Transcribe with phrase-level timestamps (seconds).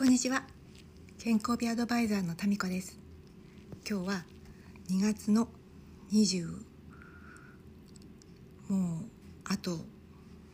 [0.00, 0.44] こんにちは。
[1.18, 2.98] 健康美アドバイザーのタミコです。
[3.86, 4.24] 今日は
[4.88, 5.46] 2月の
[6.10, 6.46] 20
[8.70, 9.04] もう
[9.44, 9.76] あと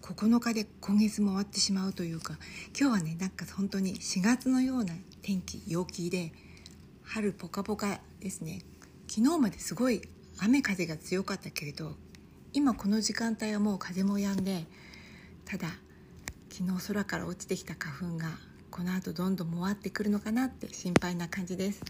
[0.00, 2.38] 9日で今月も終わってしまうというか
[2.68, 6.32] 今日はねなんか本当に4月のような天気陽気で
[7.02, 8.62] 春ポカポカですね。
[9.08, 10.00] 昨日まですごい
[10.38, 11.96] 雨風が強かったけれど
[12.54, 14.64] 今この時間帯はもう風も止んで
[15.44, 15.68] ただ
[16.50, 21.80] 昨日空から落ちてきた花粉がこの後どんどん回ってくるのかなって心配な感じです。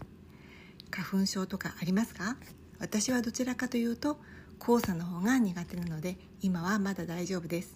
[0.91, 2.37] 花粉症とかありますか？
[2.77, 4.19] 私はどちらかというと
[4.63, 7.75] 黄砂の方が苦手なので今はまだ大丈夫です。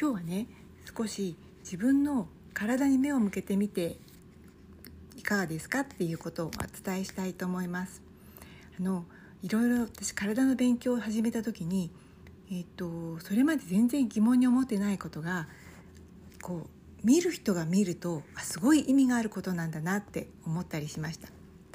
[0.00, 0.46] 今日はね
[0.96, 3.98] 少し自分の体に目を向けてみて
[5.18, 6.50] いかがですかっていうことをお
[6.82, 8.00] 伝えしたいと思います。
[8.78, 9.04] あの
[9.42, 11.90] いろいろ私体の勉強を始めた時に
[12.50, 15.46] えっ、とそれまで全然疑問に思ってないことが
[16.40, 21.28] こう見る人が見るとあすごい意味があることなんだなって思ったりしました。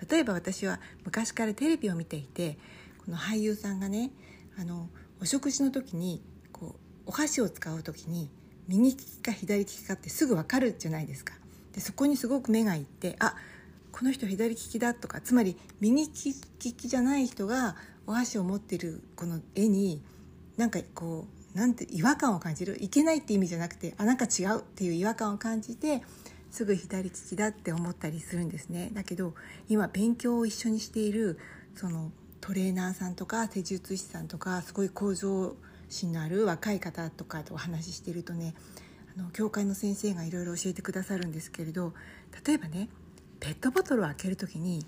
[0.09, 2.57] 例えば私は昔からテレビを見ていて
[3.05, 4.11] この俳優さんがね
[4.59, 4.89] あの
[5.21, 8.29] お食事の時にこうお箸を使う時に
[8.67, 11.33] 右利きか左利きかってすぐ分かるじゃないですか。
[11.73, 13.35] でそこにすごく目がいってあ
[13.91, 17.75] この人左利きだとかつまり右利きじゃない人が
[18.07, 20.01] お箸を持ってるこの絵に
[20.57, 22.77] なんかこうなんて違和感を感じる。
[22.83, 26.03] いけないって意味じゃなくてあなんか違うっていう違和感を感じて
[26.51, 28.91] すぐ左利きだって思ったりするんですね。
[28.93, 29.33] だけど
[29.67, 31.39] 今勉強を一緒にしている
[31.75, 35.55] そのトレーナーさんとか施術師さんとかすごい向上
[35.89, 38.53] 心のある若い方とかとお話ししているとね
[39.17, 41.93] あの教会の先生がいろいろ教えてくださるんですけれど
[42.45, 42.89] 例えばね
[43.39, 44.85] ペットボトルを開ける時に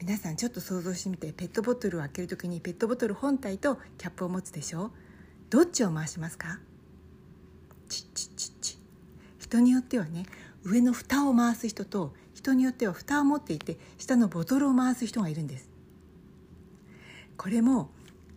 [0.00, 4.90] 皆さんちょっと想像してみてペットボトルを開ける時にペットボトル本体とキャップを持つでしょ？
[5.50, 6.58] どっちを回しますか？
[7.88, 8.78] チッチッチッチ
[9.38, 10.26] 人によってはね
[10.62, 15.70] 上の蓋を回す人と人によっては蓋を持っていて下のボトルを回す人がいるんです。
[17.36, 17.90] これも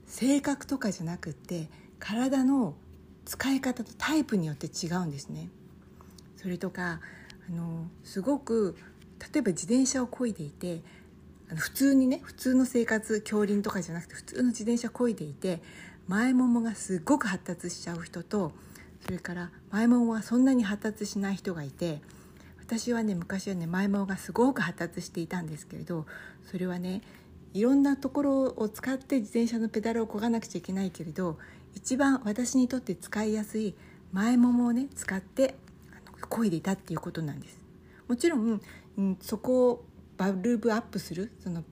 [0.05, 1.67] 性格とかじゃなくて
[1.99, 2.75] 体の
[3.25, 5.49] 使い方とタイプによって違うんですね。
[6.37, 7.01] それとか
[7.49, 8.77] あのすごく
[9.33, 10.81] 例えば自転車を漕いでいて
[11.55, 15.61] 普通にね普通の生活競輪とかじゃなくて普通の自転車漕いでいて
[16.07, 18.51] 前ももがすごく発達しちゃう人と
[19.03, 22.01] それから前ももはそんなに発達しない人がいて
[22.59, 26.05] 私はね昔はね前ももがすごく発達していたんですけれど
[26.49, 27.01] それはね
[27.53, 31.37] いろんなところを使って自転車のペダルをこがなくちゃいけないけれど
[31.75, 33.75] 一番私にとって使いやすい
[34.13, 35.55] 前ももをね使って
[36.29, 37.59] 漕いでいたっていうことなんです。
[38.07, 38.61] もちろん、
[38.97, 39.85] うん、そこを
[40.17, 41.63] バルブアップするその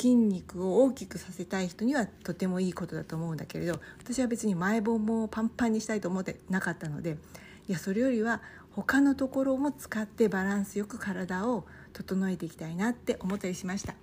[0.00, 7.18] 筋肉を大きくさせたい人にはとてもいいことだと思うんだけれど私は別に前棒もパンパンにしたいと思ってなかったので
[7.68, 8.40] いやそれよりは
[8.72, 13.94] 他のところも使ってバランスよく体を整えていきたいなって思ったりしました。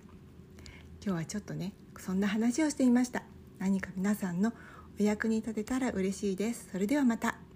[1.04, 3.24] 今日はちょっとねそんな話をしていました。
[3.60, 4.54] 何か皆さんの
[5.00, 6.70] お役に立てたら嬉しいです。
[6.72, 7.47] それではまた。